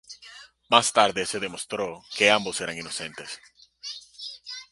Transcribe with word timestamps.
Más 0.67 0.91
tarde 0.93 1.27
se 1.27 1.39
demostró 1.39 2.03
que 2.17 2.31
ambos 2.31 2.59
eran 2.59 2.75
inocentes. 2.75 3.39